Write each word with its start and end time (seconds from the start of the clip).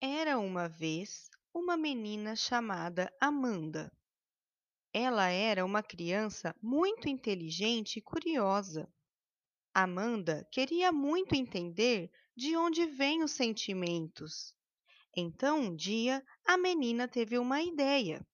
Era 0.00 0.38
uma 0.38 0.68
vez 0.68 1.28
uma 1.52 1.76
menina 1.76 2.36
chamada 2.36 3.12
Amanda. 3.20 3.92
Ela 4.92 5.26
era 5.28 5.64
uma 5.64 5.82
criança 5.82 6.54
muito 6.62 7.08
inteligente 7.08 7.96
e 7.96 8.00
curiosa. 8.00 8.88
Amanda 9.74 10.46
queria 10.52 10.92
muito 10.92 11.34
entender 11.34 12.12
de 12.36 12.56
onde 12.56 12.86
vêm 12.86 13.24
os 13.24 13.32
sentimentos. 13.32 14.54
Então, 15.16 15.62
um 15.62 15.74
dia, 15.74 16.24
a 16.44 16.56
menina 16.56 17.08
teve 17.08 17.36
uma 17.36 17.60
ideia. 17.60 18.24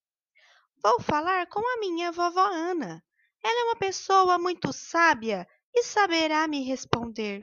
Vou 0.83 1.01
falar 1.01 1.47
com 1.47 1.61
a 1.61 1.79
minha 1.79 2.11
vovó 2.11 2.45
Ana. 2.45 3.03
Ela 3.43 3.61
é 3.61 3.63
uma 3.63 3.75
pessoa 3.75 4.37
muito 4.37 4.71
sábia 4.71 5.47
e 5.73 5.81
saberá 5.81 6.47
me 6.47 6.63
responder. 6.63 7.39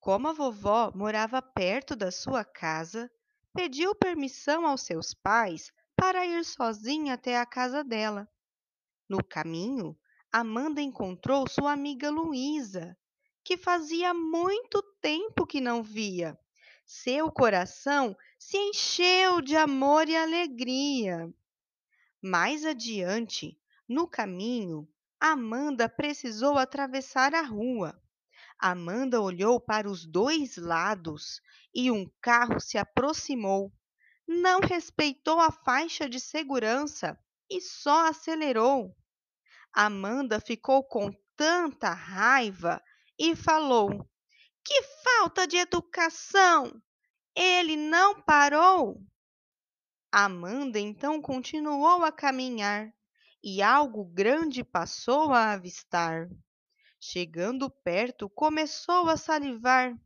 Como 0.00 0.28
a 0.28 0.32
vovó 0.32 0.90
morava 0.94 1.42
perto 1.42 1.94
da 1.94 2.10
sua 2.10 2.42
casa, 2.42 3.10
pediu 3.52 3.94
permissão 3.94 4.66
aos 4.66 4.80
seus 4.80 5.12
pais 5.12 5.70
para 5.94 6.24
ir 6.24 6.42
sozinha 6.42 7.14
até 7.14 7.38
a 7.38 7.44
casa 7.44 7.84
dela. 7.84 8.26
No 9.06 9.22
caminho, 9.22 9.94
Amanda 10.32 10.80
encontrou 10.80 11.46
sua 11.46 11.72
amiga 11.72 12.08
Luísa, 12.08 12.96
que 13.44 13.58
fazia 13.58 14.14
muito 14.14 14.82
tempo 15.02 15.46
que 15.46 15.60
não 15.60 15.82
via. 15.82 16.38
Seu 16.86 17.30
coração 17.30 18.16
se 18.38 18.56
encheu 18.56 19.42
de 19.42 19.54
amor 19.54 20.08
e 20.08 20.16
alegria. 20.16 21.30
Mais 22.22 22.64
adiante, 22.64 23.60
no 23.86 24.08
caminho, 24.08 24.88
Amanda 25.20 25.90
precisou 25.90 26.56
atravessar 26.56 27.34
a 27.34 27.42
rua. 27.42 28.00
Amanda 28.60 29.22
olhou 29.22 29.58
para 29.58 29.90
os 29.90 30.04
dois 30.04 30.58
lados 30.58 31.40
e 31.74 31.90
um 31.90 32.04
carro 32.20 32.60
se 32.60 32.76
aproximou. 32.76 33.72
Não 34.28 34.60
respeitou 34.60 35.40
a 35.40 35.50
faixa 35.50 36.06
de 36.06 36.20
segurança 36.20 37.18
e 37.50 37.60
só 37.62 38.08
acelerou. 38.08 38.94
Amanda 39.72 40.38
ficou 40.38 40.84
com 40.84 41.10
tanta 41.34 41.90
raiva 41.90 42.82
e 43.18 43.34
falou: 43.34 44.06
Que 44.62 44.82
falta 45.02 45.46
de 45.46 45.56
educação! 45.56 46.70
Ele 47.34 47.76
não 47.76 48.20
parou. 48.20 49.02
Amanda 50.12 50.78
então 50.78 51.22
continuou 51.22 52.04
a 52.04 52.12
caminhar 52.12 52.92
e 53.42 53.62
algo 53.62 54.04
grande 54.04 54.62
passou 54.62 55.32
a 55.32 55.52
avistar. 55.52 56.28
Chegando 57.02 57.70
perto, 57.70 58.28
começou 58.28 59.08
a 59.08 59.16
salivar. 59.16 59.98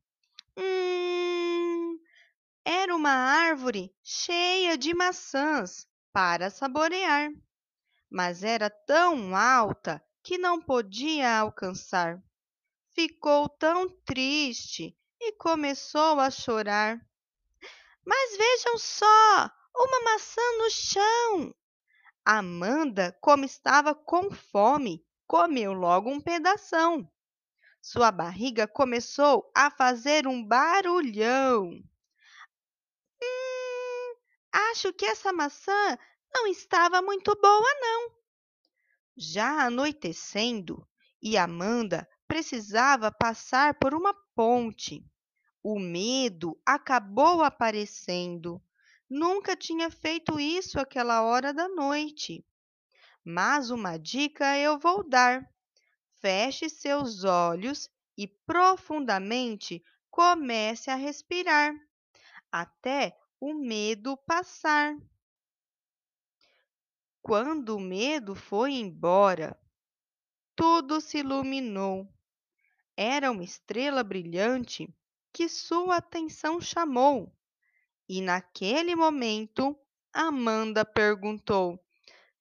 Hum, 0.57 1.99
era 2.65 2.95
uma 2.95 3.11
árvore 3.11 3.93
cheia 4.01 4.79
de 4.79 4.95
maçãs 4.95 5.89
para 6.13 6.51
saborear, 6.51 7.33
mas 8.09 8.45
era 8.45 8.71
tão 8.71 9.35
alta 9.35 10.01
que 10.23 10.39
não 10.39 10.63
podia 10.63 11.41
alcançar. 11.41 12.23
Ficou 12.95 13.49
tão 13.49 13.89
triste 14.05 14.97
e 15.21 15.33
começou 15.33 16.21
a 16.21 16.31
chorar. 16.31 17.05
Mas 18.07 18.37
vejam 18.37 18.79
só, 18.79 19.51
uma 19.75 20.01
maçã 20.13 20.43
no 20.59 20.71
chão. 20.71 21.55
Amanda, 22.25 23.19
como 23.21 23.45
estava 23.45 23.97
com 23.97 24.31
fome, 24.31 25.05
comeu 25.27 25.73
logo 25.73 26.11
um 26.11 26.21
pedação. 26.21 27.09
Sua 27.81 28.11
barriga 28.11 28.67
começou 28.67 29.51
a 29.55 29.71
fazer 29.71 30.27
um 30.27 30.43
barulhão. 30.45 31.83
Hum, 33.23 34.17
acho 34.53 34.93
que 34.93 35.05
essa 35.05 35.33
maçã 35.33 35.99
não 36.33 36.47
estava 36.47 37.03
muito 37.03 37.35
boa, 37.41 37.75
não. 37.81 38.11
Já 39.17 39.67
anoitecendo, 39.67 40.87
e 41.23 41.37
Amanda 41.37 42.09
precisava 42.27 43.13
passar 43.13 43.75
por 43.75 43.95
uma 43.95 44.15
ponte. 44.35 45.05
O 45.63 45.79
medo 45.79 46.61
acabou 46.67 47.43
aparecendo. 47.43 48.63
Nunca 49.09 49.57
tinha 49.57 49.91
feito 49.91 50.41
isso 50.41 50.81
àquela 50.81 51.23
hora 51.23 51.55
da 51.55 51.69
noite. 51.69 52.45
Mas 53.25 53.71
uma 53.71 53.97
dica 53.99 54.59
eu 54.59 54.79
vou 54.79 55.03
dar. 55.09 55.51
Feche 56.21 56.69
seus 56.69 57.25
olhos 57.25 57.89
e 58.17 58.29
profundamente 58.29 59.83
comece 60.11 60.91
a 60.91 60.95
respirar 60.95 61.75
até 62.53 63.17
o 63.41 63.55
medo 63.55 64.17
passar. 64.17 64.97
Quando 67.21 67.77
o 67.77 67.81
medo 67.81 68.35
foi 68.35 68.75
embora, 68.75 69.59
tudo 70.55 71.01
se 71.01 71.19
iluminou. 71.19 72.07
Era 72.97 73.31
uma 73.31 73.43
estrela 73.43 74.05
brilhante 74.05 74.89
que 75.33 75.49
sua 75.49 75.97
atenção 75.97 76.61
chamou. 76.61 77.35
E 78.09 78.21
naquele 78.21 78.95
momento, 78.95 79.77
Amanda 80.13 80.85
perguntou: 80.85 81.83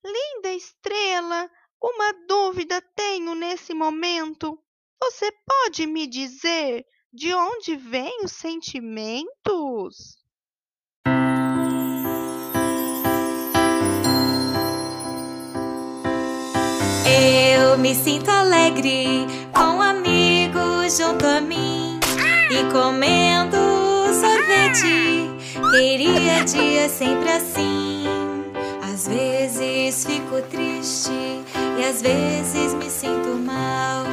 Linda 0.06 0.54
estrela, 0.54 1.50
uma 1.82 2.14
dúvida 2.28 2.82
tenho 2.94 3.34
nesse 3.36 3.74
momento. 3.74 4.60
Você 5.02 5.32
pode 5.46 5.88
me 5.88 6.06
dizer 6.08 6.86
de 7.14 7.34
onde 7.34 7.78
vêm 7.78 8.24
os 8.24 8.34
sentimentos? 8.34 10.18
Eu 17.06 17.78
me 17.78 17.96
sinto 17.96 18.30
alegre 18.30 19.26
com 19.54 19.82
amigos 19.82 20.98
junto 20.98 21.26
a 21.26 21.40
mim 21.40 22.00
e 22.52 22.72
comendo 22.74 23.58
sorvete. 24.14 25.32
Queria 25.72 26.44
dias 26.44 26.92
sempre 26.92 27.30
assim. 27.30 27.93
Às 29.04 29.10
vezes 29.10 30.06
fico 30.06 30.42
triste 30.50 31.12
e 31.12 31.84
às 31.84 32.02
vezes 32.02 32.74
me 32.74 32.90
sinto 32.90 33.38
mal. 33.38 34.06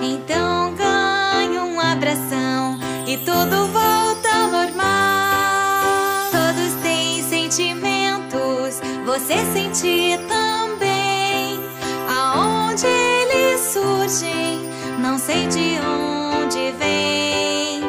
Então 0.00 0.72
ganho 0.76 1.64
um 1.64 1.80
abração 1.80 2.78
e 3.08 3.16
tudo 3.16 3.66
volta 3.72 4.28
ao 4.32 4.50
normal. 4.52 6.30
Todos 6.30 6.80
têm 6.80 7.24
sentimentos, 7.24 8.80
você 9.04 9.34
sente 9.52 10.16
também. 10.28 11.58
Aonde 12.08 12.86
eles 12.86 13.60
surgem, 13.72 14.60
não 15.00 15.18
sei 15.18 15.48
de 15.48 15.80
onde 15.80 16.70
vem. 16.78 17.82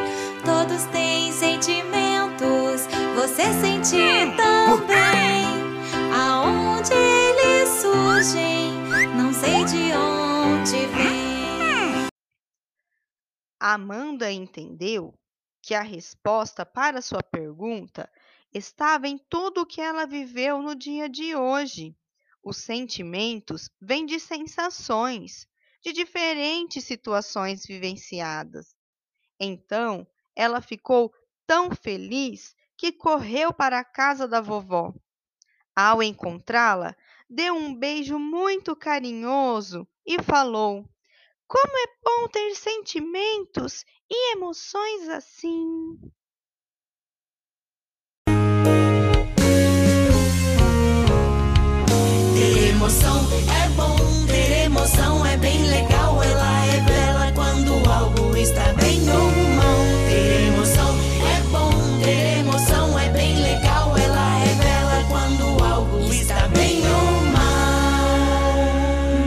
Todos 0.43 0.85
têm 0.85 1.31
sentimentos, 1.33 2.87
você 3.15 3.43
sente 3.61 4.35
também. 4.35 5.10
Amanda 13.63 14.31
entendeu 14.31 15.13
que 15.61 15.75
a 15.75 15.83
resposta 15.83 16.65
para 16.65 16.99
sua 16.99 17.21
pergunta 17.21 18.11
estava 18.51 19.07
em 19.07 19.19
tudo 19.29 19.61
o 19.61 19.65
que 19.67 19.79
ela 19.79 20.07
viveu 20.07 20.63
no 20.63 20.73
dia 20.73 21.07
de 21.07 21.35
hoje. 21.35 21.95
Os 22.43 22.57
sentimentos 22.57 23.69
vêm 23.79 24.03
de 24.03 24.19
sensações, 24.19 25.47
de 25.79 25.93
diferentes 25.93 26.83
situações 26.85 27.63
vivenciadas. 27.63 28.75
Então, 29.39 30.07
ela 30.35 30.59
ficou 30.59 31.13
tão 31.45 31.69
feliz 31.69 32.55
que 32.75 32.91
correu 32.91 33.53
para 33.53 33.77
a 33.77 33.85
casa 33.85 34.27
da 34.27 34.41
vovó. 34.41 34.91
Ao 35.75 36.01
encontrá-la, 36.01 36.95
deu 37.29 37.53
um 37.53 37.75
beijo 37.75 38.17
muito 38.17 38.75
carinhoso 38.75 39.87
e 40.03 40.19
falou: 40.23 40.83
Como 41.51 41.77
é 41.77 41.87
bom 42.01 42.29
ter 42.29 42.55
sentimentos 42.55 43.83
e 44.09 44.31
emoções 44.31 45.09
assim! 45.09 45.99